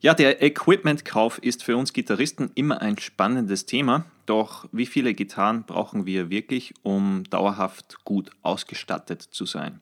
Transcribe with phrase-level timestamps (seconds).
[0.00, 4.04] Ja, der Equipmentkauf ist für uns Gitarristen immer ein spannendes Thema.
[4.26, 9.80] Doch wie viele Gitarren brauchen wir wirklich, um dauerhaft gut ausgestattet zu sein?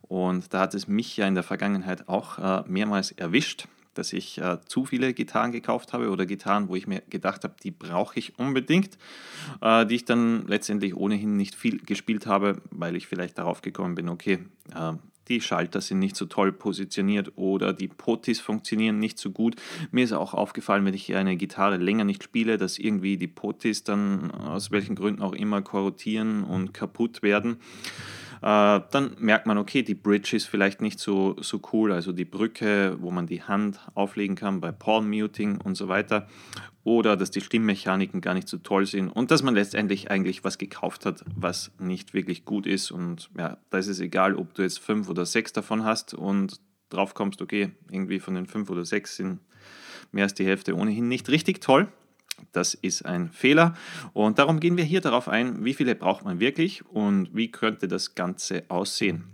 [0.00, 4.38] Und da hat es mich ja in der Vergangenheit auch äh, mehrmals erwischt, dass ich
[4.38, 8.18] äh, zu viele Gitarren gekauft habe oder Gitarren, wo ich mir gedacht habe, die brauche
[8.18, 8.96] ich unbedingt,
[9.60, 13.94] äh, die ich dann letztendlich ohnehin nicht viel gespielt habe, weil ich vielleicht darauf gekommen
[13.94, 14.38] bin, okay,
[14.74, 14.94] äh,
[15.30, 19.56] die Schalter sind nicht so toll positioniert oder die Potis funktionieren nicht so gut.
[19.92, 23.84] Mir ist auch aufgefallen, wenn ich eine Gitarre länger nicht spiele, dass irgendwie die Potis
[23.84, 27.56] dann aus welchen Gründen auch immer korrodieren und kaputt werden.
[28.42, 32.24] Äh, dann merkt man, okay, die Bridge ist vielleicht nicht so, so cool, also die
[32.24, 36.26] Brücke, wo man die Hand auflegen kann bei Palm Muting und so weiter.
[36.82, 40.56] Oder dass die Stimmmechaniken gar nicht so toll sind und dass man letztendlich eigentlich was
[40.56, 42.90] gekauft hat, was nicht wirklich gut ist.
[42.90, 46.60] Und ja, da ist es egal, ob du jetzt fünf oder sechs davon hast und
[46.88, 49.40] drauf kommst, okay, irgendwie von den fünf oder sechs sind
[50.12, 51.88] mehr als die Hälfte ohnehin nicht richtig toll.
[52.52, 53.74] Das ist ein Fehler
[54.12, 57.88] und darum gehen wir hier darauf ein, wie viele braucht man wirklich und wie könnte
[57.88, 59.24] das Ganze aussehen.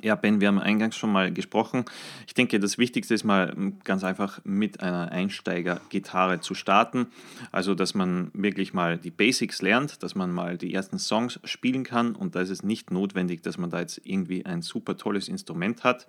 [0.00, 1.84] Ja, Ben, wir haben eingangs schon mal gesprochen.
[2.26, 7.08] Ich denke, das Wichtigste ist mal ganz einfach mit einer Einsteiger-Gitarre zu starten.
[7.50, 11.84] Also, dass man wirklich mal die Basics lernt, dass man mal die ersten Songs spielen
[11.84, 12.14] kann.
[12.14, 15.84] Und da ist es nicht notwendig, dass man da jetzt irgendwie ein super tolles Instrument
[15.84, 16.08] hat.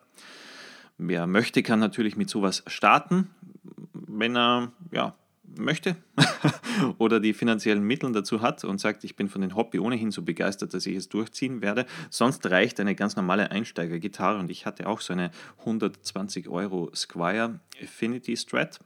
[0.98, 3.32] Wer möchte, kann natürlich mit sowas starten.
[3.94, 5.14] Wenn er ja,
[5.58, 5.96] möchte
[6.98, 10.22] oder die finanziellen Mittel dazu hat und sagt, ich bin von dem Hobby ohnehin so
[10.22, 11.86] begeistert, dass ich es durchziehen werde.
[12.10, 17.60] Sonst reicht eine ganz normale Einsteigergitarre und ich hatte auch so eine 120 Euro Squire
[17.82, 18.80] Affinity Strat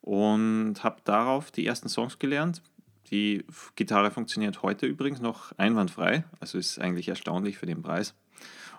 [0.00, 2.62] und habe darauf die ersten Songs gelernt.
[3.10, 8.14] Die Gitarre funktioniert heute übrigens noch einwandfrei, also ist eigentlich erstaunlich für den Preis.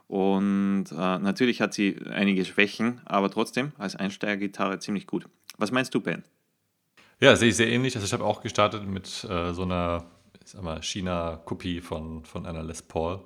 [0.07, 5.25] Und äh, natürlich hat sie einige Schwächen, aber trotzdem als Einsteigergitarre ziemlich gut.
[5.57, 6.23] Was meinst du, Ben?
[7.21, 7.95] Ja, sehe ich sehr ähnlich.
[7.95, 10.03] Also ich habe auch gestartet mit äh, so einer
[10.81, 13.21] China-Kopie von, von einer Les Paul.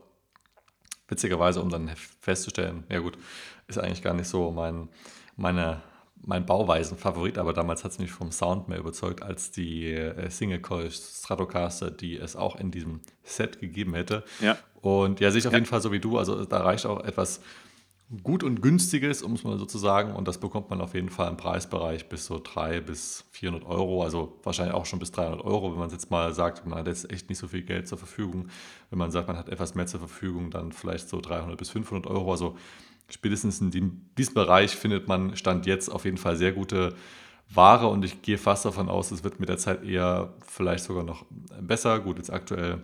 [1.07, 1.89] Witzigerweise, um dann
[2.19, 3.17] festzustellen, ja gut,
[3.67, 4.89] ist eigentlich gar nicht so mein,
[5.37, 5.81] meine,
[6.21, 10.61] mein Bauweisen-Favorit, aber damals hat es mich vom Sound mehr überzeugt als die äh, Single
[10.61, 14.25] Coil Stratocaster, die es auch in diesem Set gegeben hätte.
[14.41, 14.57] Ja.
[14.81, 15.59] Und ja, sehe ich auf ja.
[15.59, 16.17] jeden Fall so wie du.
[16.17, 17.39] Also da reicht auch etwas
[18.21, 20.13] gut und günstiges, um es mal so zu sagen.
[20.13, 24.03] Und das bekommt man auf jeden Fall im Preisbereich bis so 300 bis 400 Euro.
[24.03, 27.11] Also wahrscheinlich auch schon bis 300 Euro, wenn man jetzt mal sagt, man hat jetzt
[27.11, 28.47] echt nicht so viel Geld zur Verfügung.
[28.89, 32.05] Wenn man sagt, man hat etwas mehr zur Verfügung, dann vielleicht so 300 bis 500
[32.07, 32.31] Euro.
[32.31, 32.55] Also
[33.09, 36.95] spätestens in diesem Bereich findet man Stand jetzt auf jeden Fall sehr gute
[37.49, 37.87] Ware.
[37.87, 41.25] Und ich gehe fast davon aus, es wird mit der Zeit eher vielleicht sogar noch
[41.59, 41.99] besser.
[41.99, 42.83] Gut, jetzt aktuell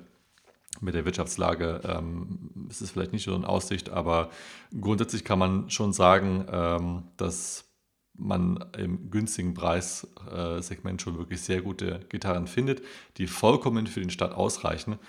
[0.80, 4.30] mit der Wirtschaftslage ähm, ist es vielleicht nicht so in Aussicht, aber
[4.80, 7.66] grundsätzlich kann man schon sagen, ähm, dass
[8.14, 12.82] man im günstigen Preissegment schon wirklich sehr gute Gitarren findet,
[13.18, 15.00] die vollkommen für den Start ausreichen.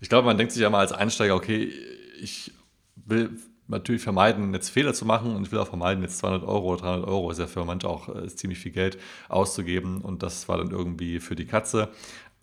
[0.00, 1.72] Ich glaube, man denkt sich ja mal als Einsteiger, okay,
[2.20, 2.52] ich
[2.96, 3.36] will
[3.66, 6.82] natürlich vermeiden, jetzt Fehler zu machen und ich will auch vermeiden, jetzt 200 Euro oder
[6.82, 8.98] 300 Euro, ist ja für manche auch äh, ziemlich viel Geld
[9.28, 11.88] auszugeben und das war dann irgendwie für die Katze.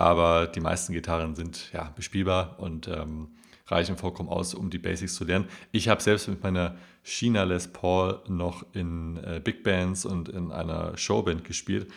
[0.01, 3.27] Aber die meisten Gitarren sind ja bespielbar und ähm,
[3.67, 5.47] reichen vollkommen aus, um die Basics zu lernen.
[5.71, 10.51] Ich habe selbst mit meiner China Les Paul noch in äh, Big Bands und in
[10.51, 11.87] einer Showband gespielt.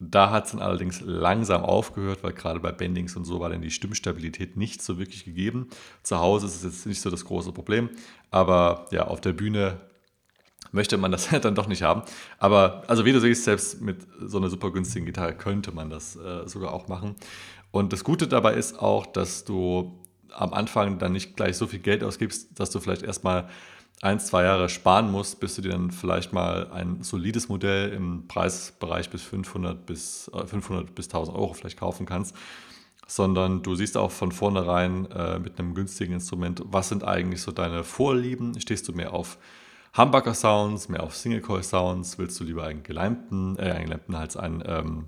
[0.00, 3.62] Da hat es dann allerdings langsam aufgehört, weil gerade bei Bendings und so war dann
[3.62, 5.68] die Stimmstabilität nicht so wirklich gegeben.
[6.02, 7.90] Zu Hause ist es jetzt nicht so das große Problem,
[8.32, 9.78] aber ja, auf der Bühne
[10.76, 12.02] möchte man das dann doch nicht haben.
[12.38, 16.14] Aber also wie du siehst, selbst mit so einer super günstigen Gitarre könnte man das
[16.14, 17.16] äh, sogar auch machen.
[17.72, 19.98] Und das Gute dabei ist auch, dass du
[20.30, 23.48] am Anfang dann nicht gleich so viel Geld ausgibst, dass du vielleicht erstmal
[24.02, 28.28] ein, zwei Jahre sparen musst, bis du dir dann vielleicht mal ein solides Modell im
[28.28, 32.36] Preisbereich bis 500 bis, äh, 500 bis 1000 Euro vielleicht kaufen kannst,
[33.06, 37.52] sondern du siehst auch von vornherein äh, mit einem günstigen Instrument, was sind eigentlich so
[37.52, 39.38] deine Vorlieben, stehst du mehr auf
[39.96, 42.18] Humbucker Sounds, mehr auf Single Coil Sounds?
[42.18, 45.04] Willst du lieber einen geleimten, äh, einen geleimten als einen, ähm,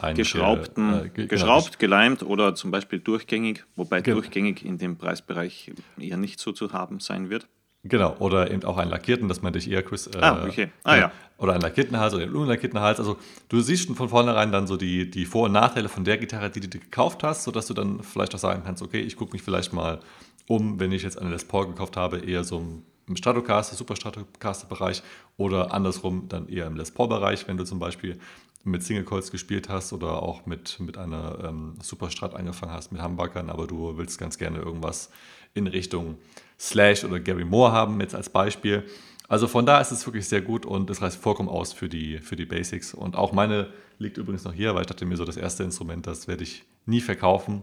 [0.00, 4.20] einen geschraubten, äh, ge geschraubt, geleimt oder zum Beispiel durchgängig, wobei genau.
[4.20, 7.48] durchgängig in dem Preisbereich eher nicht so zu haben sein wird.
[7.82, 10.06] Genau, oder eben auch einen lackierten, das meinte ich eher, Chris.
[10.06, 10.70] Äh, ah, okay.
[10.84, 11.12] Ah, ja.
[11.36, 12.98] Oder einen lackierten Hals oder einen unlackierten Hals.
[12.98, 13.18] Also
[13.48, 16.50] du siehst schon von vornherein dann so die, die Vor- und Nachteile von der Gitarre,
[16.50, 19.32] die du dir gekauft hast, sodass du dann vielleicht auch sagen kannst, okay, ich gucke
[19.32, 20.00] mich vielleicht mal
[20.46, 23.96] um, wenn ich jetzt eine Les Paul gekauft habe, eher so ein im Stratocaster, Super
[23.96, 25.02] Stratocaster-Bereich
[25.36, 28.18] oder andersrum dann eher im Les Paul-Bereich, wenn du zum Beispiel
[28.64, 32.92] mit Single Coils gespielt hast oder auch mit, mit einer ähm, Super Strat angefangen hast
[32.92, 35.10] mit Humbuckern, aber du willst ganz gerne irgendwas
[35.52, 36.16] in Richtung
[36.58, 38.84] Slash oder Gary Moore haben, jetzt als Beispiel.
[39.28, 42.18] Also von da ist es wirklich sehr gut und es reicht vollkommen aus für die,
[42.18, 42.94] für die Basics.
[42.94, 46.06] Und auch meine liegt übrigens noch hier, weil ich dachte mir so, das erste Instrument,
[46.06, 47.62] das werde ich nie verkaufen.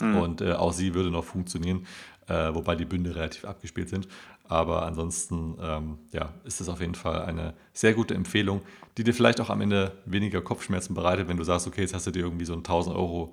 [0.00, 0.16] Mhm.
[0.16, 1.86] Und äh, auch sie würde noch funktionieren,
[2.28, 4.08] äh, wobei die Bünde relativ abgespielt sind.
[4.44, 8.62] Aber ansonsten ähm, ja, ist es auf jeden Fall eine sehr gute Empfehlung,
[8.96, 12.08] die dir vielleicht auch am Ende weniger Kopfschmerzen bereitet, wenn du sagst, okay, jetzt hast
[12.08, 13.32] du dir irgendwie so ein 1000 Euro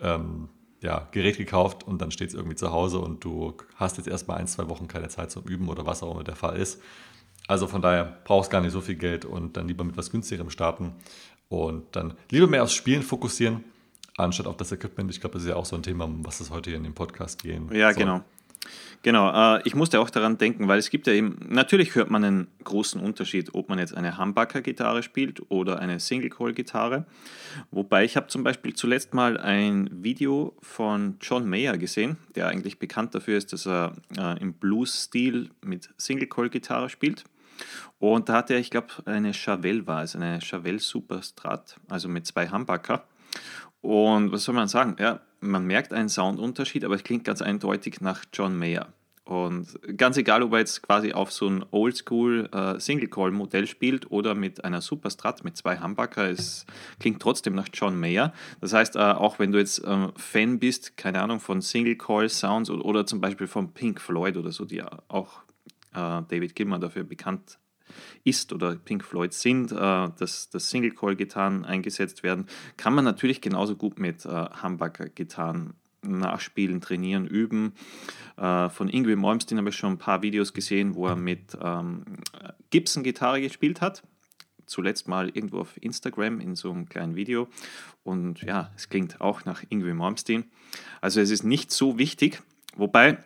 [0.00, 0.48] ähm,
[0.80, 4.38] ja, Gerät gekauft und dann steht es irgendwie zu Hause und du hast jetzt erstmal
[4.38, 6.80] ein, zwei Wochen keine Zeit zum Üben oder was auch immer der Fall ist.
[7.46, 10.50] Also von daher brauchst gar nicht so viel Geld und dann lieber mit was günstigerem
[10.50, 10.92] starten
[11.48, 13.64] und dann lieber mehr aufs Spielen fokussieren,
[14.16, 15.10] anstatt auf das Equipment.
[15.10, 16.84] Ich glaube, das ist ja auch so ein Thema, um was es heute hier in
[16.84, 18.02] dem Podcast gehen Ja, soll.
[18.02, 18.24] genau.
[19.02, 22.24] Genau, äh, ich musste auch daran denken, weil es gibt ja eben, natürlich hört man
[22.24, 27.04] einen großen Unterschied, ob man jetzt eine Humbucker-Gitarre spielt oder eine Single-Coil-Gitarre.
[27.70, 32.78] Wobei ich habe zum Beispiel zuletzt mal ein Video von John Mayer gesehen, der eigentlich
[32.78, 37.24] bekannt dafür ist, dass er äh, im Blues-Stil mit Single-Coil-Gitarre spielt.
[37.98, 42.26] Und da hatte er, ich glaube, eine Chavelle war es, eine Chavelle Superstrat, also mit
[42.26, 43.04] zwei Humbucker.
[43.84, 44.96] Und was soll man sagen?
[44.98, 48.88] Ja, man merkt einen Soundunterschied, aber es klingt ganz eindeutig nach John Mayer.
[49.24, 54.34] Und ganz egal, ob er jetzt quasi auf so ein Oldschool äh, Single-Call-Modell spielt oder
[54.34, 56.64] mit einer Superstrat mit zwei Humbucker, es
[56.98, 58.32] klingt trotzdem nach John Mayer.
[58.62, 62.86] Das heißt, äh, auch wenn du jetzt äh, Fan bist, keine Ahnung, von Single-Call-Sounds oder,
[62.86, 65.42] oder, zum Beispiel von Pink Floyd oder so, die auch
[65.92, 67.58] äh, David Gilmer dafür bekannt
[68.24, 72.46] ist oder Pink Floyd sind, äh, dass, dass Single-Coil-Gitarren eingesetzt werden,
[72.76, 77.72] kann man natürlich genauso gut mit äh, Humbucker-Gitarren nachspielen, trainieren, üben.
[78.36, 82.04] Äh, von Ingrid Malmsteen habe ich schon ein paar Videos gesehen, wo er mit ähm,
[82.70, 84.02] Gibson-Gitarre gespielt hat.
[84.66, 87.48] Zuletzt mal irgendwo auf Instagram in so einem kleinen Video.
[88.02, 90.44] Und ja, es klingt auch nach Ingrid Malmsteen.
[91.00, 92.42] Also es ist nicht so wichtig,
[92.76, 93.18] wobei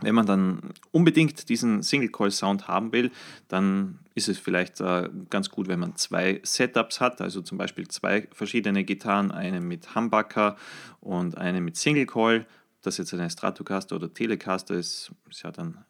[0.00, 3.12] wenn man dann unbedingt diesen Single-Coil-Sound haben will,
[3.48, 7.86] dann ist es vielleicht äh, ganz gut, wenn man zwei Setups hat, also zum Beispiel
[7.88, 10.56] zwei verschiedene Gitarren, eine mit Humbucker
[11.00, 12.44] und eine mit Single-Coil.
[12.82, 15.84] Das jetzt eine Stratocaster oder Telecaster ist, ist ja dann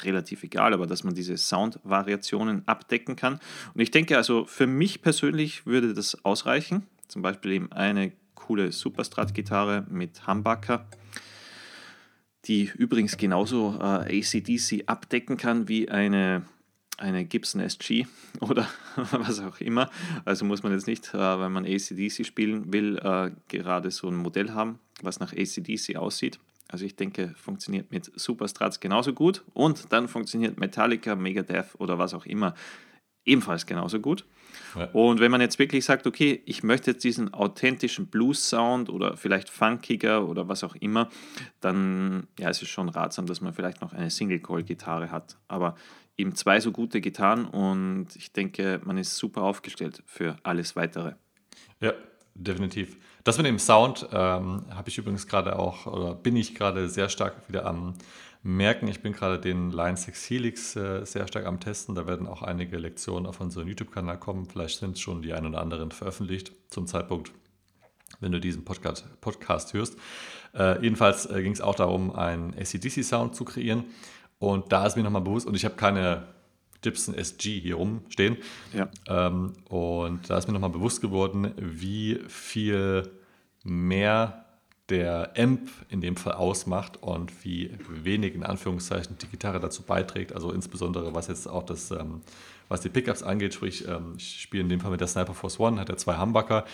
[0.00, 3.38] relativ egal, aber dass man diese Soundvariationen abdecken kann.
[3.74, 6.86] Und ich denke also, für mich persönlich würde das ausreichen.
[7.06, 10.86] Zum Beispiel eben eine coole Superstrat-Gitarre mit Humbucker
[12.46, 16.44] die übrigens genauso äh, ACDC abdecken kann wie eine,
[16.98, 18.06] eine Gibson SG
[18.40, 18.68] oder
[19.12, 19.90] was auch immer.
[20.24, 24.16] Also muss man jetzt nicht, äh, wenn man ACDC spielen will, äh, gerade so ein
[24.16, 26.38] Modell haben, was nach ACDC aussieht.
[26.68, 32.14] Also ich denke, funktioniert mit Superstrats genauso gut und dann funktioniert Metallica, Megadeth oder was
[32.14, 32.54] auch immer
[33.24, 34.24] ebenfalls genauso gut.
[34.76, 34.86] Ja.
[34.92, 39.50] Und wenn man jetzt wirklich sagt, okay, ich möchte jetzt diesen authentischen Blues-Sound oder vielleicht
[39.50, 41.08] funkiger oder was auch immer,
[41.60, 45.36] dann ja, es ist schon ratsam, dass man vielleicht noch eine Single-Coil-Gitarre hat.
[45.48, 45.76] Aber
[46.16, 51.14] eben zwei so gute Gitarren und ich denke, man ist super aufgestellt für alles Weitere.
[51.80, 51.92] Ja,
[52.34, 52.96] definitiv.
[53.24, 57.08] Das mit dem Sound ähm, habe ich übrigens gerade auch, oder bin ich gerade sehr
[57.08, 57.94] stark wieder am
[58.42, 61.94] merken, ich bin gerade den Line 6 Helix äh, sehr stark am Testen.
[61.94, 64.46] Da werden auch einige Lektionen auf unseren YouTube-Kanal kommen.
[64.46, 67.32] Vielleicht sind schon die ein oder anderen veröffentlicht zum Zeitpunkt,
[68.20, 69.96] wenn du diesen Podcast, Podcast hörst.
[70.54, 73.84] Äh, jedenfalls äh, ging es auch darum, einen ACDC-Sound zu kreieren.
[74.38, 76.26] Und da ist mir nochmal bewusst, und ich habe keine
[76.80, 78.36] Gibson SG hier rumstehen.
[78.72, 78.90] Ja.
[79.06, 83.08] Ähm, und da ist mir nochmal bewusst geworden, wie viel
[83.62, 84.44] mehr
[84.88, 90.32] der Amp in dem Fall ausmacht und wie wenig in Anführungszeichen die Gitarre dazu beiträgt.
[90.34, 92.20] Also insbesondere was jetzt auch das, ähm,
[92.68, 95.60] was die Pickups angeht, sprich ähm, ich spiele in dem Fall mit der Sniper Force
[95.60, 96.64] One, hat er zwei Humbucker,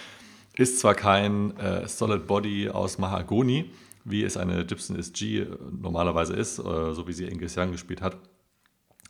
[0.56, 3.70] ist zwar kein äh, Solid Body aus Mahagoni,
[4.04, 8.16] wie es eine Gibson SG normalerweise ist, äh, so wie sie Angus Young gespielt hat,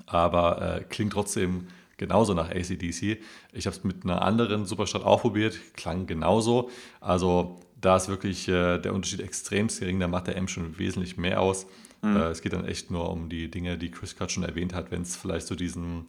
[0.07, 3.19] aber äh, klingt trotzdem genauso nach ACDC.
[3.53, 6.71] Ich habe es mit einer anderen Superstadt auch probiert, klang genauso.
[7.01, 10.01] Also da ist wirklich äh, der Unterschied extrem gering.
[10.01, 11.67] Da macht der M schon wesentlich mehr aus.
[12.03, 12.17] Mhm.
[12.17, 14.91] Äh, es geht dann echt nur um die Dinge, die Chris gerade schon erwähnt hat,
[14.91, 16.07] wenn es vielleicht so diesen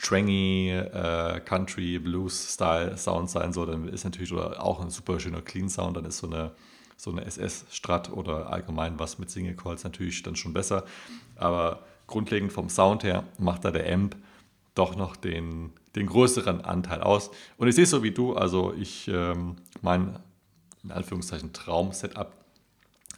[0.00, 5.20] Trangy äh, Country Blues Style Sound sein soll, dann ist natürlich oder auch ein super
[5.20, 6.52] schöner Clean Sound, dann ist so eine
[6.96, 10.84] so eine SS Strat oder allgemein was mit Single Calls natürlich dann schon besser,
[11.36, 14.16] aber grundlegend vom Sound her macht da der Amp
[14.74, 17.30] doch noch den, den größeren Anteil aus.
[17.56, 20.18] Und ich sehe es so wie du, also ich, ähm, mein
[20.82, 22.32] in Anführungszeichen Traum-Setup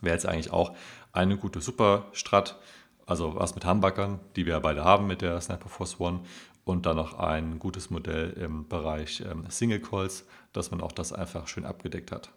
[0.00, 0.74] wäre jetzt eigentlich auch
[1.12, 2.58] eine gute Superstrat,
[3.06, 6.20] also was mit Humbuckern, die wir beide haben mit der Sniper Force One
[6.64, 11.12] und dann noch ein gutes Modell im Bereich ähm, Single Calls, dass man auch das
[11.12, 12.30] einfach schön abgedeckt hat.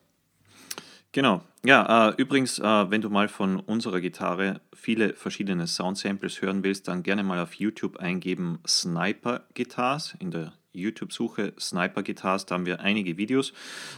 [1.12, 1.42] Genau.
[1.64, 6.90] Ja, äh, übrigens, äh, wenn du mal von unserer Gitarre viele verschiedene Sound-Samples hören willst,
[6.90, 12.46] dann gerne mal auf YouTube eingeben Sniper Guitars in der YouTube-Suche Sniper Guitars.
[12.46, 13.54] Da haben wir einige Videos,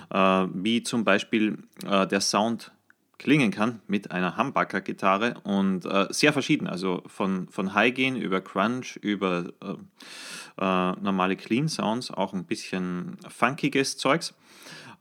[0.10, 0.18] äh,
[0.54, 2.72] wie zum Beispiel äh, der Sound
[3.18, 8.98] klingen kann mit einer Humbucker-Gitarre und äh, sehr verschieden, also von, von High-Gain über Crunch,
[8.98, 9.74] über äh,
[10.64, 14.36] äh, normale Clean-Sounds, auch ein bisschen funkiges Zeugs.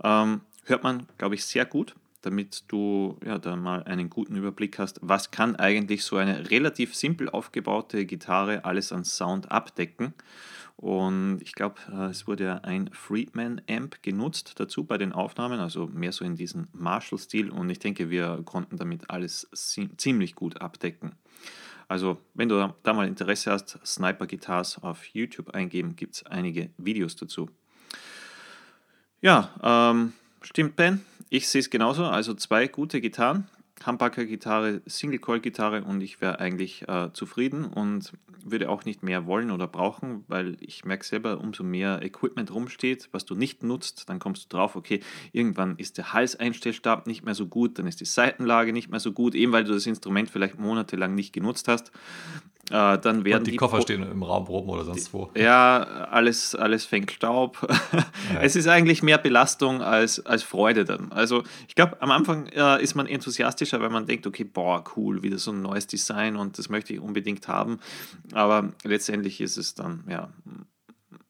[0.02, 1.94] Ähm, hört man, glaube ich, sehr gut
[2.26, 6.96] damit du ja, da mal einen guten Überblick hast, was kann eigentlich so eine relativ
[6.96, 10.12] simpel aufgebaute Gitarre alles an Sound abdecken.
[10.76, 16.12] Und ich glaube, äh, es wurde ein Friedman-Amp genutzt dazu bei den Aufnahmen, also mehr
[16.12, 17.50] so in diesem Marshall-Stil.
[17.50, 19.48] Und ich denke, wir konnten damit alles
[19.96, 21.12] ziemlich gut abdecken.
[21.88, 26.70] Also, wenn du da mal Interesse hast, Sniper Guitars auf YouTube eingeben, gibt es einige
[26.76, 27.48] Videos dazu.
[29.22, 31.04] Ja, ähm, stimmt, Ben.
[31.28, 32.04] Ich sehe es genauso.
[32.04, 33.48] Also zwei gute Gitarren,
[33.84, 39.66] Humbucker-Gitarre, Single-Coil-Gitarre und ich wäre eigentlich äh, zufrieden und würde auch nicht mehr wollen oder
[39.66, 44.44] brauchen, weil ich merke selber, umso mehr Equipment rumsteht, was du nicht nutzt, dann kommst
[44.44, 45.00] du drauf, okay,
[45.32, 49.12] irgendwann ist der Halseinstellstab nicht mehr so gut, dann ist die Seitenlage nicht mehr so
[49.12, 51.90] gut, eben weil du das Instrument vielleicht monatelang nicht genutzt hast.
[52.70, 55.30] Äh, dann werden Und die, die Koffer stehen im Raum rum oder sonst wo.
[55.36, 57.66] Ja, alles, alles fängt Staub.
[58.32, 58.40] Ja.
[58.40, 61.12] Es ist eigentlich mehr Belastung als, als Freude dann.
[61.12, 65.22] Also ich glaube, am Anfang äh, ist man enthusiastischer, weil man denkt, okay, boah, cool,
[65.22, 67.78] wieder so ein neues Design und das möchte ich unbedingt haben.
[68.32, 70.32] Aber letztendlich ist es dann, ja,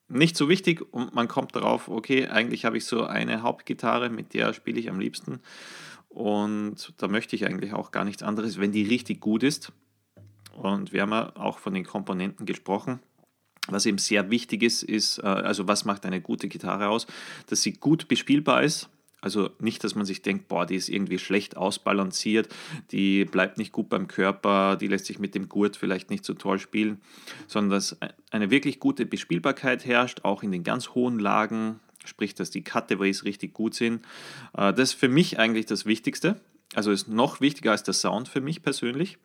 [0.08, 4.32] nicht so wichtig und man kommt darauf, okay, eigentlich habe ich so eine Hauptgitarre, mit
[4.32, 5.40] der spiele ich am liebsten.
[6.08, 9.72] Und da möchte ich eigentlich auch gar nichts anderes, wenn die richtig gut ist
[10.56, 13.00] und wir haben auch von den Komponenten gesprochen.
[13.68, 17.06] Was eben sehr wichtig ist, ist, äh, also was macht eine gute Gitarre aus?
[17.48, 18.88] Dass sie gut bespielbar ist.
[19.20, 22.48] Also nicht, dass man sich denkt, boah, die ist irgendwie schlecht ausbalanciert,
[22.92, 26.34] die bleibt nicht gut beim Körper, die lässt sich mit dem Gurt vielleicht nicht so
[26.34, 27.00] toll spielen,
[27.48, 27.96] sondern dass
[28.30, 33.24] eine wirklich gute Bespielbarkeit herrscht, auch in den ganz hohen Lagen, sprich, dass die Cutaways
[33.24, 34.04] richtig gut sind.
[34.56, 36.40] Äh, das ist für mich eigentlich das Wichtigste.
[36.74, 39.18] Also ist noch wichtiger als der Sound für mich persönlich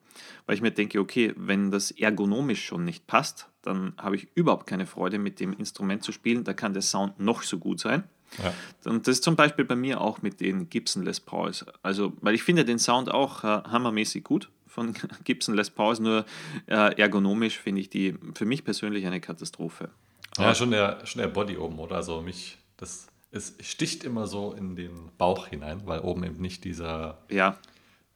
[0.46, 4.68] weil ich mir denke, okay, wenn das ergonomisch schon nicht passt, dann habe ich überhaupt
[4.68, 6.44] keine Freude mit dem Instrument zu spielen.
[6.44, 8.04] Da kann der Sound noch so gut sein.
[8.42, 8.54] Ja.
[8.90, 11.66] Und das ist zum Beispiel bei mir auch mit den Gibson Les Pauls.
[11.84, 16.26] Also, weil ich finde den Sound auch äh, hammermäßig gut von Gibson Les Pauls, nur
[16.68, 19.90] äh, ergonomisch finde ich die für mich persönlich eine Katastrophe.
[20.38, 21.98] Ja, schon der, schon der Body oben, oder?
[21.98, 26.64] Also mich, das, es sticht immer so in den Bauch hinein, weil oben eben nicht
[26.64, 27.58] dieser ja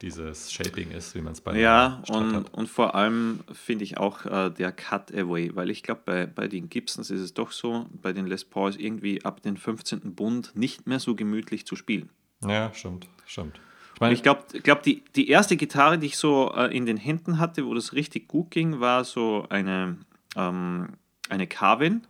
[0.01, 2.53] dieses Shaping ist, wie man es bei Ja, und, hat.
[2.53, 6.69] und vor allem finde ich auch äh, der Cutaway, weil ich glaube, bei, bei den
[6.69, 10.13] Gibsons ist es doch so, bei den Les Pauls irgendwie ab den 15.
[10.13, 12.09] Bund nicht mehr so gemütlich zu spielen.
[12.45, 13.59] Ja, stimmt, stimmt.
[13.95, 16.97] Ich, mein, ich glaube, glaub, die, die erste Gitarre, die ich so äh, in den
[16.97, 19.97] Händen hatte, wo das richtig gut ging, war so eine,
[20.35, 20.89] ähm,
[21.29, 22.05] eine Carvin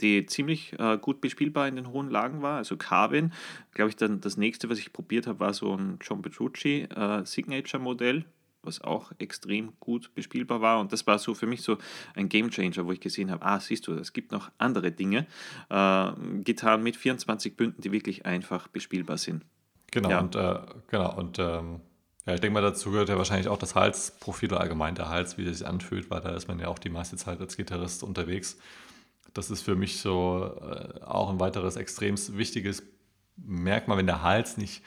[0.00, 2.56] die ziemlich äh, gut bespielbar in den hohen Lagen war.
[2.56, 3.32] Also Carvin,
[3.72, 7.24] glaube ich, dann das nächste, was ich probiert habe, war so ein John Petrucci äh,
[7.24, 8.24] Signature-Modell,
[8.62, 10.80] was auch extrem gut bespielbar war.
[10.80, 11.78] Und das war so für mich so
[12.14, 15.26] ein Game Changer, wo ich gesehen habe, ah, siehst du, es gibt noch andere Dinge.
[15.70, 19.44] Äh, Gitarren mit 24 Bünden, die wirklich einfach bespielbar sind.
[19.90, 20.20] Genau, ja.
[20.20, 20.58] und, äh,
[20.88, 21.80] genau, und ähm,
[22.26, 25.36] ja, ich denke mal, dazu gehört ja wahrscheinlich auch das Halsprofil oder allgemein der Hals,
[25.36, 28.02] wie der sich anfühlt, weil da ist man ja auch die meiste Zeit als Gitarrist
[28.02, 28.58] unterwegs.
[29.34, 32.82] Das ist für mich so äh, auch ein weiteres extrem wichtiges
[33.36, 34.82] Merkmal, wenn der Hals nicht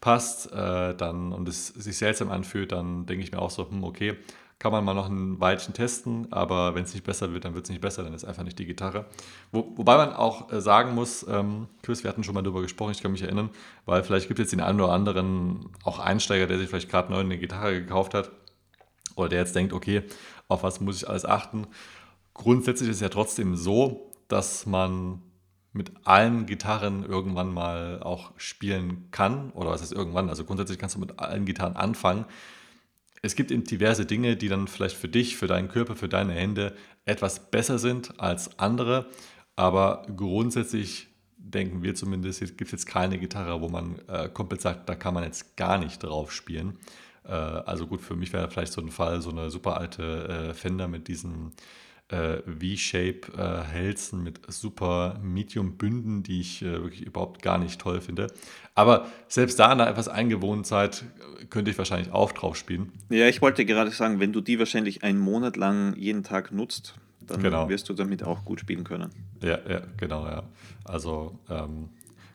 [0.00, 3.84] passt äh, dann, und es sich seltsam anfühlt, dann denke ich mir auch so, hm,
[3.84, 4.16] okay,
[4.58, 7.64] kann man mal noch ein Weilchen testen, aber wenn es nicht besser wird, dann wird
[7.64, 9.06] es nicht besser, dann ist einfach nicht die Gitarre.
[9.52, 12.92] Wo, wobei man auch äh, sagen muss, ähm, Chris, wir hatten schon mal darüber gesprochen,
[12.92, 13.50] ich kann mich erinnern,
[13.86, 17.10] weil vielleicht gibt es jetzt den einen oder anderen auch Einsteiger, der sich vielleicht gerade
[17.10, 18.30] neu eine Gitarre gekauft hat
[19.16, 20.02] oder der jetzt denkt, okay,
[20.48, 21.66] auf was muss ich alles achten?
[22.40, 25.20] Grundsätzlich ist es ja trotzdem so, dass man
[25.74, 29.50] mit allen Gitarren irgendwann mal auch spielen kann.
[29.50, 30.30] Oder was heißt irgendwann?
[30.30, 32.24] Also grundsätzlich kannst du mit allen Gitarren anfangen.
[33.20, 36.32] Es gibt eben diverse Dinge, die dann vielleicht für dich, für deinen Körper, für deine
[36.32, 39.10] Hände etwas besser sind als andere.
[39.54, 44.88] Aber grundsätzlich denken wir zumindest, gibt es jetzt keine Gitarre, wo man äh, komplett sagt,
[44.88, 46.78] da kann man jetzt gar nicht drauf spielen.
[47.24, 50.54] Äh, also gut, für mich wäre vielleicht so ein Fall, so eine super alte äh,
[50.54, 51.52] Fender mit diesen
[52.10, 58.28] äh, V-Shape-Hälsen äh, mit super Medium-Bünden, die ich äh, wirklich überhaupt gar nicht toll finde.
[58.74, 61.04] Aber selbst da nach etwas Eingewohntheit
[61.50, 62.92] könnte ich wahrscheinlich auch drauf spielen.
[63.10, 66.94] Ja, ich wollte gerade sagen, wenn du die wahrscheinlich einen Monat lang jeden Tag nutzt,
[67.20, 67.68] dann genau.
[67.68, 69.10] wirst du damit auch gut spielen können.
[69.42, 70.42] Ja, ja genau, ja.
[70.84, 71.90] Also ähm,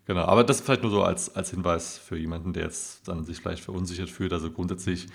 [0.08, 3.39] Genau, aber das vielleicht nur so als, als Hinweis für jemanden, der jetzt dann sich
[3.39, 4.34] vielleicht verunsichert fühlt.
[4.34, 5.08] Also grundsätzlich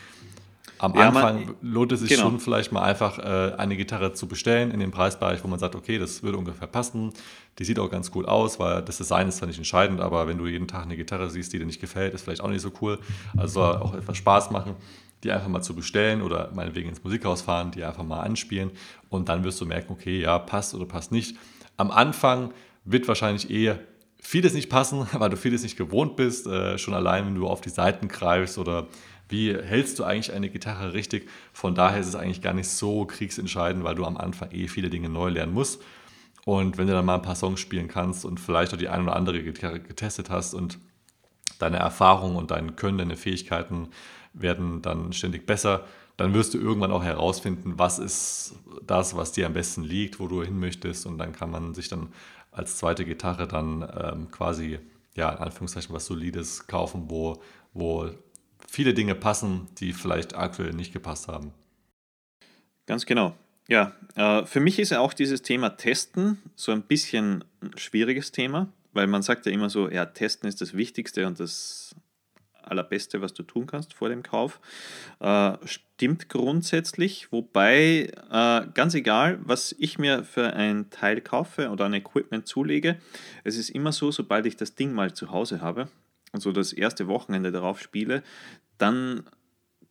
[0.80, 2.22] am ja, Anfang man, lohnt es sich genau.
[2.22, 5.74] schon vielleicht mal einfach äh, eine Gitarre zu bestellen in dem Preisbereich, wo man sagt,
[5.74, 7.12] okay, das würde ungefähr passen.
[7.58, 10.38] Die sieht auch ganz cool aus, weil das Design ist zwar nicht entscheidend, aber wenn
[10.38, 12.72] du jeden Tag eine Gitarre siehst, die dir nicht gefällt, ist vielleicht auch nicht so
[12.80, 12.98] cool.
[13.36, 14.74] Also soll auch etwas Spaß machen,
[15.22, 18.70] die einfach mal zu bestellen oder meinetwegen ins Musikhaus fahren, die einfach mal anspielen
[19.10, 21.36] und dann wirst du merken, okay, ja, passt oder passt nicht.
[21.76, 23.78] Am Anfang wird wahrscheinlich eher
[24.18, 26.46] vieles nicht passen, weil du vieles nicht gewohnt bist.
[26.46, 28.86] Äh, schon allein, wenn du auf die Seiten greifst oder
[29.30, 31.28] wie hältst du eigentlich eine Gitarre richtig.
[31.52, 34.90] Von daher ist es eigentlich gar nicht so kriegsentscheidend, weil du am Anfang eh viele
[34.90, 35.82] Dinge neu lernen musst.
[36.44, 39.04] Und wenn du dann mal ein paar Songs spielen kannst und vielleicht auch die eine
[39.04, 40.78] oder andere Gitarre getestet hast und
[41.58, 43.88] deine Erfahrung und dein Können, deine Fähigkeiten
[44.32, 45.84] werden dann ständig besser,
[46.16, 48.54] dann wirst du irgendwann auch herausfinden, was ist
[48.86, 51.06] das, was dir am besten liegt, wo du hin möchtest.
[51.06, 52.08] Und dann kann man sich dann
[52.52, 54.78] als zweite Gitarre dann ähm, quasi,
[55.14, 57.40] ja, in Anführungszeichen was Solides kaufen, wo,
[57.72, 58.10] wo
[58.70, 61.52] viele Dinge passen, die vielleicht aktuell nicht gepasst haben.
[62.86, 63.34] Ganz genau.
[63.68, 68.30] Ja, äh, für mich ist ja auch dieses Thema Testen so ein bisschen ein schwieriges
[68.30, 71.96] Thema, weil man sagt ja immer so, ja, Testen ist das Wichtigste und das
[72.62, 74.60] Allerbeste, was du tun kannst vor dem Kauf.
[75.18, 81.86] Äh, stimmt grundsätzlich, wobei äh, ganz egal, was ich mir für ein Teil kaufe oder
[81.86, 83.00] ein Equipment zulege,
[83.42, 85.88] es ist immer so, sobald ich das Ding mal zu Hause habe
[86.32, 88.22] und so das erste Wochenende darauf spiele,
[88.78, 89.24] dann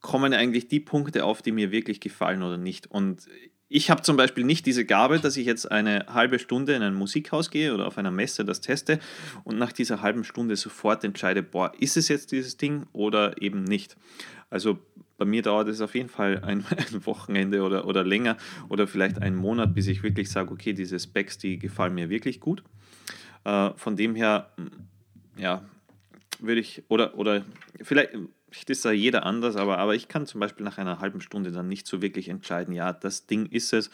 [0.02, 2.88] kommen eigentlich die Punkte auf, die mir wirklich gefallen oder nicht.
[2.88, 3.28] Und
[3.68, 6.96] ich habe zum Beispiel nicht diese Gabe, dass ich jetzt eine halbe Stunde in ein
[6.96, 9.00] Musikhaus gehe oder auf einer Messe das teste
[9.44, 13.64] und nach dieser halben Stunde sofort entscheide, boah, ist es jetzt dieses Ding oder eben
[13.64, 13.96] nicht.
[14.50, 14.80] Also
[15.20, 18.38] bei mir dauert es auf jeden Fall ein, ein Wochenende oder, oder länger
[18.70, 22.40] oder vielleicht einen Monat, bis ich wirklich sage, okay, diese Specs, die gefallen mir wirklich
[22.40, 22.64] gut.
[23.44, 24.52] Äh, von dem her,
[25.38, 25.62] ja,
[26.40, 27.46] würde ich, oder, oder
[27.82, 28.12] vielleicht,
[28.52, 31.52] Vielleicht ist da jeder anders, aber, aber ich kann zum Beispiel nach einer halben Stunde
[31.52, 33.90] dann nicht so wirklich entscheiden, ja, das Ding ist es.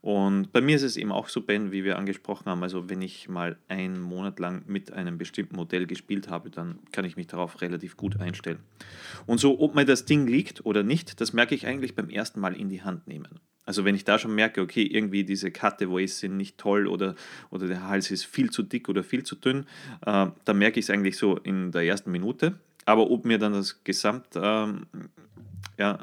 [0.00, 3.02] Und bei mir ist es eben auch so, Ben, wie wir angesprochen haben, also wenn
[3.02, 7.26] ich mal einen Monat lang mit einem bestimmten Modell gespielt habe, dann kann ich mich
[7.26, 8.60] darauf relativ gut einstellen.
[9.26, 12.40] Und so, ob mir das Ding liegt oder nicht, das merke ich eigentlich beim ersten
[12.40, 13.40] Mal in die Hand nehmen.
[13.66, 17.16] Also wenn ich da schon merke, okay, irgendwie diese Cutte Ways sind nicht toll oder,
[17.50, 19.66] oder der Hals ist viel zu dick oder viel zu dünn,
[20.06, 22.60] äh, dann merke ich es eigentlich so in der ersten Minute.
[22.86, 24.86] Aber ob mir dann das Gesamt, ähm,
[25.76, 25.98] ja,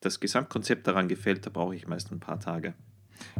[0.00, 2.72] das Gesamtkonzept daran gefällt, da brauche ich meist ein paar Tage.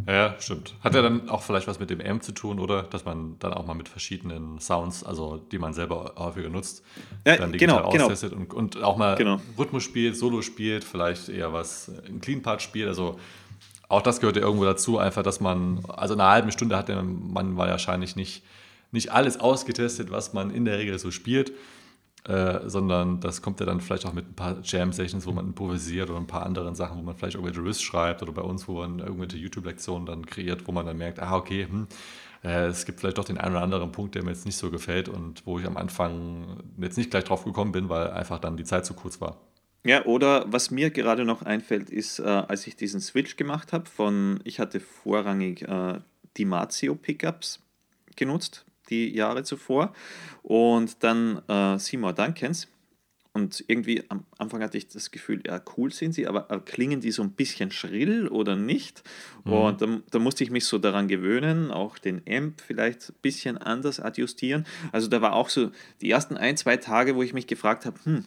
[0.06, 0.74] Ja, stimmt.
[0.80, 2.82] Hat ja dann auch vielleicht was mit dem Amp zu tun, oder?
[2.82, 6.84] Dass man dann auch mal mit verschiedenen Sounds, also die man selber häufiger nutzt,
[7.26, 8.04] ja, dann digital genau, genau.
[8.04, 8.54] austestet genau.
[8.54, 9.40] Und, und auch mal genau.
[9.58, 12.88] Rhythmus spielt, Solo spielt, vielleicht eher was, ein Clean Part spielt.
[12.88, 13.18] Also
[13.88, 16.88] auch das gehört ja irgendwo dazu, einfach, dass man, also in einer halben Stunde hat
[16.88, 18.42] man wahrscheinlich nicht,
[18.92, 21.52] nicht alles ausgetestet, was man in der Regel so spielt.
[22.24, 26.10] Äh, sondern das kommt ja dann vielleicht auch mit ein paar Jam-Sessions, wo man improvisiert
[26.10, 28.74] oder ein paar anderen Sachen, wo man vielleicht irgendwelche Riffs schreibt oder bei uns, wo
[28.74, 31.86] man irgendwelche YouTube-Lektionen dann kreiert, wo man dann merkt, ah, okay, hm,
[32.44, 34.70] äh, es gibt vielleicht doch den einen oder anderen Punkt, der mir jetzt nicht so
[34.70, 38.58] gefällt und wo ich am Anfang jetzt nicht gleich drauf gekommen bin, weil einfach dann
[38.58, 39.38] die Zeit zu kurz war.
[39.84, 43.86] Ja, oder was mir gerade noch einfällt, ist, äh, als ich diesen Switch gemacht habe,
[43.86, 46.00] von, ich hatte vorrangig äh,
[46.36, 47.60] die Mazio Pickups
[48.14, 49.92] genutzt die Jahre zuvor.
[50.42, 52.68] Und dann äh, Seymour Duncans.
[53.32, 57.12] Und irgendwie am Anfang hatte ich das Gefühl, ja, cool sind sie, aber klingen die
[57.12, 59.04] so ein bisschen schrill oder nicht?
[59.44, 59.52] Mhm.
[59.52, 63.56] Und da, da, musste ich mich so daran gewöhnen, auch den Amp vielleicht ein bisschen
[63.56, 64.66] anders adjustieren.
[64.90, 68.00] Also da war auch so die ersten ein, zwei Tage, wo ich mich gefragt habe,
[68.02, 68.24] hm,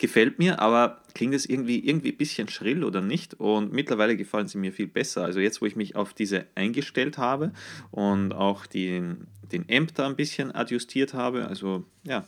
[0.00, 3.34] gefällt mir, aber klingt es irgendwie, irgendwie ein bisschen schrill oder nicht?
[3.34, 5.22] Und mittlerweile gefallen sie mir viel besser.
[5.22, 7.52] Also jetzt, wo ich mich auf diese eingestellt habe
[7.92, 12.24] und auch den, den Amp da ein bisschen adjustiert habe, also ja,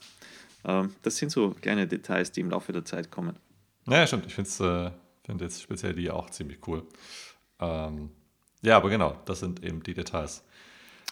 [0.64, 3.36] äh, das sind so kleine Details, die im Laufe der Zeit kommen.
[3.88, 4.26] Ja, stimmt.
[4.26, 6.84] Ich finde äh, find jetzt speziell die auch ziemlich cool.
[7.58, 8.10] Ähm,
[8.60, 10.44] ja, aber genau, das sind eben die Details.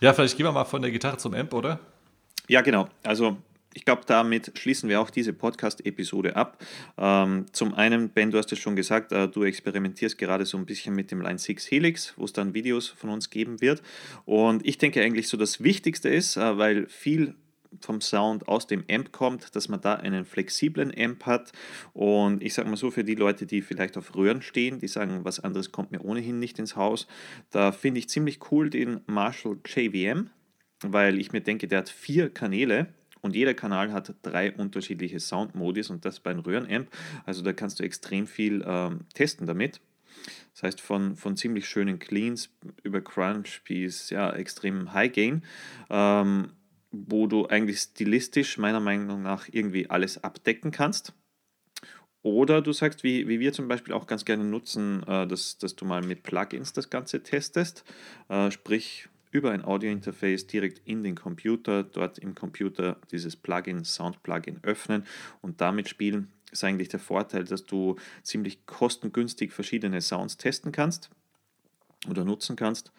[0.00, 1.80] Ja, vielleicht gehen wir mal von der Gitarre zum Amp, oder?
[2.48, 2.88] Ja, genau.
[3.02, 3.38] Also
[3.74, 6.58] ich glaube, damit schließen wir auch diese Podcast-Episode ab.
[6.98, 10.66] Ähm, zum einen, Ben, du hast es schon gesagt, äh, du experimentierst gerade so ein
[10.66, 13.82] bisschen mit dem Line 6 Helix, wo es dann Videos von uns geben wird.
[14.24, 17.34] Und ich denke eigentlich so das Wichtigste ist, äh, weil viel
[17.80, 21.52] vom Sound aus dem Amp kommt, dass man da einen flexiblen Amp hat.
[21.92, 25.20] Und ich sage mal so, für die Leute, die vielleicht auf Röhren stehen, die sagen,
[25.24, 27.06] was anderes kommt mir ohnehin nicht ins Haus,
[27.50, 30.30] da finde ich ziemlich cool den Marshall JVM,
[30.82, 35.90] weil ich mir denke, der hat vier Kanäle und jeder Kanal hat drei unterschiedliche Soundmodis
[35.90, 36.88] und das bei einem Röhrenamp.
[37.24, 39.80] Also da kannst du extrem viel ähm, testen damit.
[40.52, 42.50] Das heißt, von, von ziemlich schönen Cleans
[42.82, 45.44] über Crunch bis ja, extrem High Gain.
[45.88, 46.50] Ähm,
[46.92, 51.14] wo du eigentlich stilistisch meiner Meinung nach irgendwie alles abdecken kannst.
[52.22, 55.76] Oder du sagst, wie, wie wir zum Beispiel auch ganz gerne nutzen, äh, dass, dass
[55.76, 57.84] du mal mit Plugins das Ganze testest.
[58.28, 64.60] Äh, sprich, über ein Audio-Interface direkt in den Computer, dort im Computer dieses Plugin, Sound-Plugin
[64.62, 65.06] öffnen
[65.40, 66.32] und damit spielen.
[66.50, 71.10] Ist eigentlich der Vorteil, dass du ziemlich kostengünstig verschiedene Sounds testen kannst
[72.08, 72.92] oder nutzen kannst.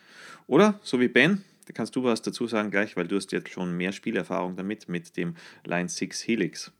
[0.47, 3.49] Oder, so wie Ben, da kannst du was dazu sagen gleich, weil du hast jetzt
[3.49, 6.71] schon mehr Spielerfahrung damit, mit dem Line 6 Helix.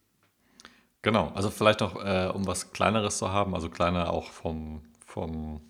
[1.02, 5.62] Genau, also vielleicht noch, äh, um was Kleineres zu haben, also kleiner auch vom, vom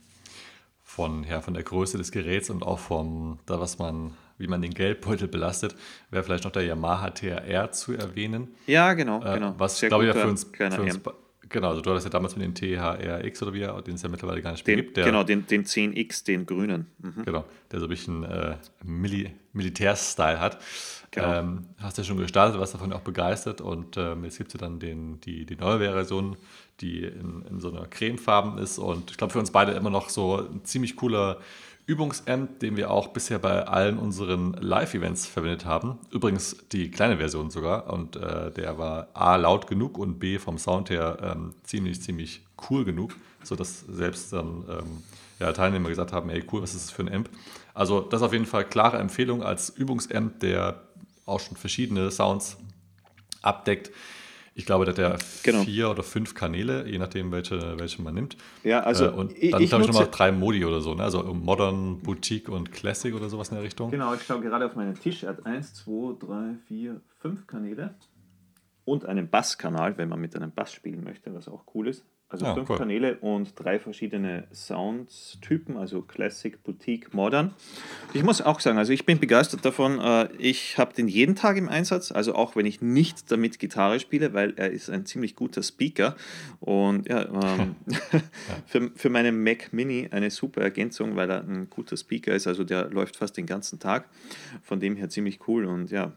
[0.95, 4.61] von, ja, von der Größe des Geräts und auch vom, da was man, wie man
[4.61, 5.73] den Geldbeutel belastet,
[6.09, 8.49] wäre vielleicht noch der Yamaha TRR zu erwähnen.
[8.67, 9.55] Ja, genau, äh, genau.
[9.57, 10.99] Was, glaube ich, ja für uns, für uns
[11.51, 14.41] Genau, also du hattest ja damals mit dem THRX oder wie, den es ja mittlerweile
[14.41, 14.97] gar nicht mehr den, gibt.
[14.97, 16.87] Der, genau, den, den 10X, den grünen.
[16.99, 17.25] Mhm.
[17.25, 20.59] Genau, der so ein bisschen äh, Mili Militärstyle hat.
[21.11, 21.33] Genau.
[21.33, 24.65] Ähm, hast ja schon gestartet, warst davon auch begeistert und ähm, jetzt gibt es ja
[24.65, 26.37] dann den, die, die neue Version,
[26.79, 30.09] die in, in so einer cremefarben ist und ich glaube für uns beide immer noch
[30.09, 31.37] so ein ziemlich cooler
[31.85, 35.97] Übungsamp, den wir auch bisher bei allen unseren Live-Events verwendet haben.
[36.11, 40.57] Übrigens die kleine Version sogar und äh, der war A laut genug und B vom
[40.57, 45.03] Sound her ähm, ziemlich, ziemlich cool genug, sodass selbst dann ähm,
[45.39, 47.29] ja, Teilnehmer gesagt haben, ey cool, was ist das für ein Amp?
[47.73, 50.81] Also das ist auf jeden Fall klare Empfehlung als Übungsamp, der
[51.25, 52.57] auch schon verschiedene Sounds
[53.41, 53.91] abdeckt.
[54.61, 55.63] Ich glaube, der hat ja genau.
[55.63, 58.37] vier oder fünf Kanäle, je nachdem, welche, welche man nimmt.
[58.63, 59.05] Ja, also.
[59.05, 61.01] Äh, und dann, glaube ich, nochmal drei Modi oder so, ne?
[61.01, 63.89] Also Modern, Boutique und Classic oder sowas in der Richtung.
[63.89, 65.23] Genau, ich schaue gerade auf meinen Tisch.
[65.23, 67.95] Er hat eins, zwei, drei, vier, fünf Kanäle.
[68.85, 72.05] Und einen Basskanal, wenn man mit einem Bass spielen möchte, was auch cool ist.
[72.31, 72.77] Also ja, fünf cool.
[72.77, 77.53] Kanäle und drei verschiedene Soundtypen, also Classic, Boutique, Modern.
[78.13, 79.99] Ich muss auch sagen, also ich bin begeistert davon.
[79.99, 83.99] Äh, ich habe den jeden Tag im Einsatz, also auch wenn ich nicht damit Gitarre
[83.99, 86.15] spiele, weil er ist ein ziemlich guter Speaker.
[86.61, 87.23] Und ja,
[87.59, 87.75] ähm,
[88.65, 92.47] für, für meinen Mac Mini eine super Ergänzung, weil er ein guter Speaker ist.
[92.47, 94.07] Also der läuft fast den ganzen Tag.
[94.63, 96.13] Von dem her ziemlich cool und ja,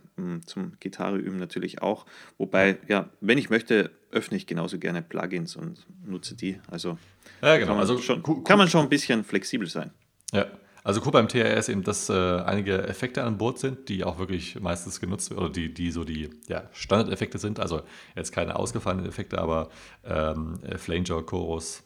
[0.47, 2.07] zum Gitarre üben natürlich auch.
[2.39, 6.61] Wobei, ja, wenn ich möchte, öffne ich genauso gerne Plugins und nutze die.
[6.71, 6.99] Also,
[7.43, 7.67] ja, genau.
[7.67, 9.91] kann, man also schon, kann man schon ein bisschen flexibel sein.
[10.33, 10.47] Ja,
[10.85, 14.19] also cool beim TRR ist eben, dass äh, einige Effekte an Bord sind, die auch
[14.19, 17.59] wirklich meistens genutzt werden, oder die, die so die ja, Standardeffekte sind.
[17.59, 17.83] Also
[18.15, 19.71] jetzt keine ausgefallenen Effekte, aber
[20.05, 21.83] ähm, Flanger, Chorus,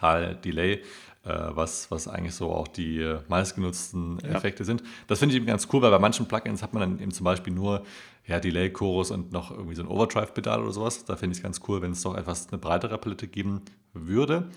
[0.00, 0.82] Hall, Delay,
[1.24, 4.30] äh, was, was eigentlich so auch die äh, meistgenutzten ja.
[4.30, 4.82] Effekte sind.
[5.08, 7.24] Das finde ich eben ganz cool, weil bei manchen Plugins hat man dann eben zum
[7.24, 7.84] Beispiel nur
[8.26, 11.04] ja, Delay, Chorus und noch irgendwie so ein Overdrive-Pedal oder sowas.
[11.04, 13.62] Da finde ich es ganz cool, wenn es doch etwas eine breitere Palette geben
[13.92, 14.48] würde.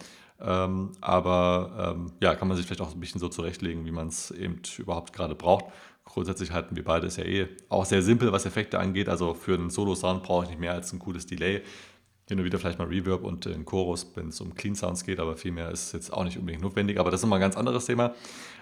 [0.41, 4.07] Ähm, aber ähm, ja, kann man sich vielleicht auch ein bisschen so zurechtlegen, wie man
[4.07, 5.65] es eben überhaupt gerade braucht.
[6.05, 9.09] Grundsätzlich halten wir beide es ja eh auch sehr simpel, was Effekte angeht.
[9.09, 11.61] Also für einen Solo-Sound brauche ich nicht mehr als ein cooles Delay.
[12.27, 15.19] Hin und wieder vielleicht mal Reverb und einen Chorus, wenn es um Clean Sounds geht,
[15.19, 16.99] aber viel mehr ist jetzt auch nicht unbedingt notwendig.
[16.99, 18.15] Aber das ist immer ein ganz anderes Thema.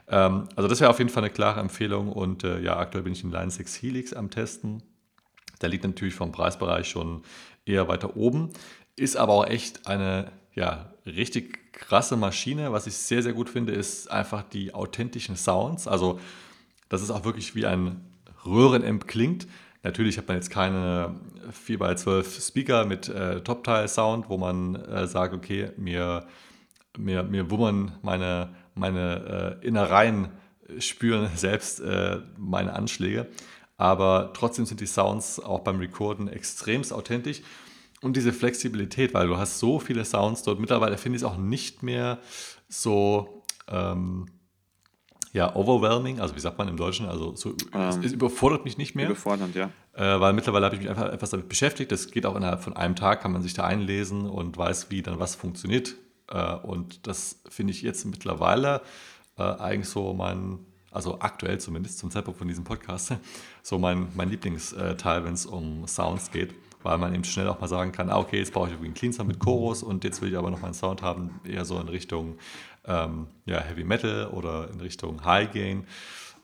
[0.08, 2.12] Ähm, also das wäre auf jeden Fall eine klare Empfehlung.
[2.12, 4.84] Und äh, ja, aktuell bin ich in Line 6 Helix am Testen.
[5.62, 7.24] Der liegt natürlich vom Preisbereich schon
[7.66, 8.50] eher weiter oben,
[8.96, 12.72] ist aber auch echt eine ja, richtig krasse Maschine.
[12.72, 15.88] Was ich sehr, sehr gut finde, ist einfach die authentischen Sounds.
[15.88, 16.20] Also,
[16.90, 18.02] dass es auch wirklich wie ein
[18.46, 19.48] Röhrenamp klingt.
[19.84, 21.16] Natürlich hat man jetzt keine
[21.68, 26.26] 4x12 Speaker mit äh, Top-Tile-Sound, wo man äh, sagt, okay, mir,
[26.98, 30.30] mir, mir wummern meine, meine äh, Innereien
[30.80, 33.28] spüren selbst äh, meine Anschläge
[33.78, 37.42] aber trotzdem sind die Sounds auch beim Recorden extremst authentisch.
[38.02, 40.60] Und diese Flexibilität, weil du hast so viele Sounds dort.
[40.60, 42.20] Mittlerweile finde ich es auch nicht mehr
[42.70, 44.28] so ähm,
[45.34, 48.96] ja, overwhelming, also wie sagt man im Deutschen, also so, ähm, es, überfordert mich nicht
[48.96, 49.10] mehr.
[49.10, 49.70] Überfordernd, ja.
[49.94, 51.92] Äh, weil mittlerweile habe ich mich einfach etwas damit beschäftigt.
[51.92, 55.02] Das geht auch innerhalb von einem Tag, kann man sich da einlesen und weiß, wie
[55.02, 55.96] dann was funktioniert.
[56.30, 58.82] Äh, und das finde ich jetzt mittlerweile
[59.38, 60.60] äh, eigentlich so mein
[60.98, 63.14] also aktuell zumindest zum Zeitpunkt von diesem Podcast,
[63.62, 67.68] so mein, mein Lieblingsteil, wenn es um Sounds geht, weil man eben schnell auch mal
[67.68, 70.24] sagen kann, ah, okay, jetzt brauche ich irgendwie einen Clean Sound mit Chorus und jetzt
[70.24, 72.40] will ich aber noch einen Sound haben, eher so in Richtung
[72.86, 75.86] ähm, ja, Heavy Metal oder in Richtung High Gain.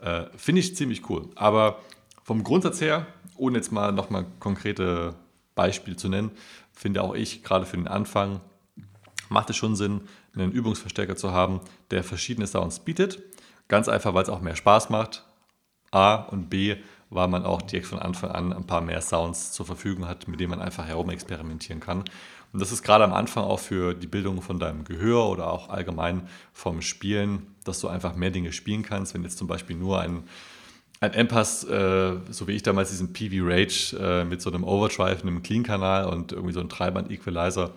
[0.01, 1.29] Äh, Finde ich ziemlich cool.
[1.33, 1.79] Aber
[2.21, 5.15] vom Grundsatz her, ohne jetzt mal nochmal konkrete
[5.55, 6.29] Beispiele zu nennen,
[6.73, 8.39] finde auch ich gerade für den Anfang
[9.29, 10.01] macht es schon Sinn,
[10.35, 13.19] einen Übungsverstärker zu haben, der verschiedene Sounds bietet
[13.67, 15.23] Ganz einfach, weil es auch mehr Spaß macht.
[15.91, 16.75] A und B,
[17.09, 20.39] weil man auch direkt von Anfang an ein paar mehr Sounds zur Verfügung hat, mit
[20.39, 22.03] denen man einfach herumexperimentieren kann.
[22.53, 25.69] Und das ist gerade am Anfang auch für die Bildung von deinem Gehör oder auch
[25.69, 29.13] allgemein vom Spielen, dass du einfach mehr Dinge spielen kannst.
[29.13, 30.23] Wenn jetzt zum Beispiel nur ein,
[30.99, 34.63] ein Amp hast, äh, so wie ich damals diesen PV Rage äh, mit so einem
[34.63, 37.71] Overdrive, einem Clean-Kanal und irgendwie so einem Treiband-Equalizer,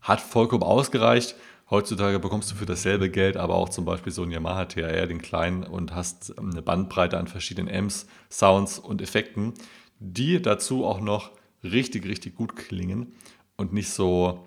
[0.00, 1.36] hat vollkommen ausgereicht.
[1.68, 5.20] Heutzutage bekommst du für dasselbe Geld aber auch zum Beispiel so einen Yamaha TR, den
[5.20, 9.54] kleinen, und hast eine Bandbreite an verschiedenen Amps, Sounds und Effekten,
[9.98, 11.32] die dazu auch noch
[11.64, 13.14] richtig, richtig gut klingen
[13.56, 14.46] und nicht so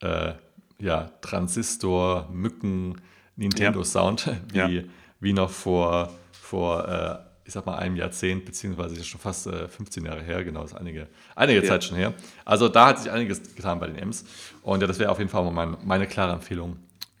[0.00, 0.32] äh,
[0.78, 3.02] ja, Transistor, Mücken,
[3.36, 4.82] Nintendo-Sound wie, ja.
[5.20, 9.68] wie noch vor, vor äh, ich sag mal, einem Jahrzehnt, beziehungsweise ist schon fast äh,
[9.68, 11.06] 15 Jahre her, genau, ist einige,
[11.36, 11.68] einige ja.
[11.68, 12.12] Zeit schon her.
[12.44, 14.24] Also da hat sich einiges getan bei den M's.
[14.62, 16.76] Und ja, das wäre auf jeden Fall mal mein, meine klare Empfehlung.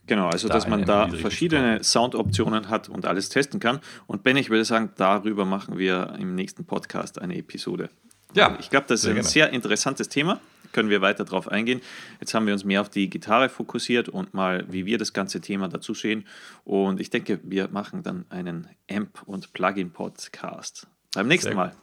[0.08, 3.80] Genau, also da dass man da verschiedene Soundoptionen hat und alles testen kann.
[4.06, 7.90] Und Ben, ich würde sagen, darüber machen wir im nächsten Podcast eine Episode.
[8.34, 9.28] Ja, ich glaube, das ist ein gerne.
[9.28, 10.40] sehr interessantes Thema
[10.76, 11.80] können wir weiter darauf eingehen.
[12.20, 15.40] Jetzt haben wir uns mehr auf die Gitarre fokussiert und mal, wie wir das ganze
[15.40, 16.26] Thema dazu sehen.
[16.64, 21.74] Und ich denke, wir machen dann einen Amp- und Plugin-Podcast beim nächsten Sehr Mal.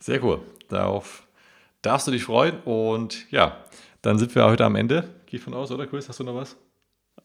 [0.00, 0.42] Sehr cool.
[0.68, 1.26] Darauf
[1.80, 2.60] darfst du dich freuen.
[2.66, 3.64] Und ja,
[4.02, 5.08] dann sind wir heute am Ende.
[5.24, 6.06] Gehe ich von aus, oder Chris?
[6.06, 6.58] Hast du noch was?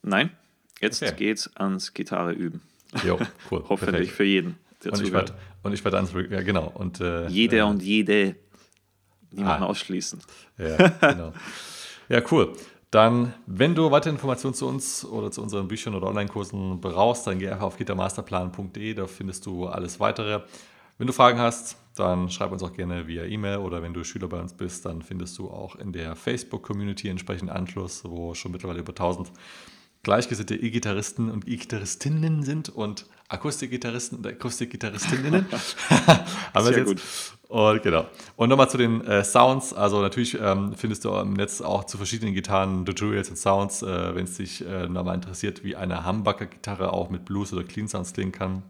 [0.04, 0.32] Nein,
[0.80, 1.14] jetzt okay.
[1.18, 2.62] geht's ans Gitarre üben.
[3.06, 3.20] Jo,
[3.52, 3.66] cool.
[3.70, 4.12] Hoffentlich Perfekt.
[4.12, 4.56] für jeden.
[4.86, 6.72] Und, ich werd, und ich werde ans, ja genau.
[6.74, 8.38] Und, äh, Jeder äh, und jede
[9.32, 9.68] niemanden ah.
[9.68, 10.20] ausschließen.
[10.58, 11.34] Ja, genau.
[12.10, 12.54] ja, cool.
[12.92, 17.40] Dann, wenn du weitere Informationen zu uns oder zu unseren Büchern oder Online-Kursen brauchst, dann
[17.40, 20.42] geh einfach auf gitarmasterplan.de, da findest du alles weitere.
[20.98, 24.28] Wenn du Fragen hast, dann schreib uns auch gerne via E-Mail oder wenn du Schüler
[24.28, 28.80] bei uns bist, dann findest du auch in der Facebook-Community entsprechenden Anschluss, wo schon mittlerweile
[28.80, 29.32] über 1000
[30.04, 35.46] gleichgesinnte E-Gitarristen und E-Gitarristinnen sind und Akustikgitarristen und Akustikgitarristinnen.
[36.54, 36.86] Haben wir jetzt.
[36.86, 37.02] gut.
[37.52, 38.06] Und genau.
[38.38, 39.74] Und nochmal zu den äh, Sounds.
[39.74, 44.16] Also natürlich ähm, findest du im Netz auch zu verschiedenen Gitarren Tutorials und Sounds, äh,
[44.16, 48.14] wenn es dich äh, nochmal interessiert, wie eine Humbucker-Gitarre auch mit Blues oder Clean Sounds
[48.14, 48.64] klingen kann.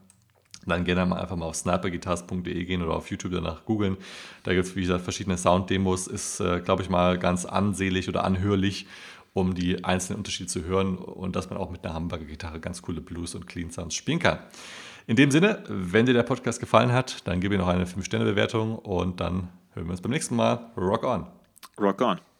[0.66, 3.98] Dann gerne mal einfach mal auf sniperguitars.de gehen oder auf YouTube danach googeln.
[4.44, 6.08] Da gibt es, wie gesagt, verschiedene Sound-Demos.
[6.08, 8.86] Ist, äh, glaube ich, mal ganz ansehlich oder anhörlich
[9.34, 12.82] um die einzelnen Unterschiede zu hören und dass man auch mit einer Hamburger Gitarre ganz
[12.82, 14.40] coole Blues und Clean Sounds spielen kann.
[15.08, 18.78] In dem Sinne, wenn dir der Podcast gefallen hat, dann gib mir noch eine 5-Sterne-Bewertung
[18.78, 20.72] und dann hören wir uns beim nächsten Mal.
[20.78, 21.28] Rock on!
[21.80, 22.31] Rock on!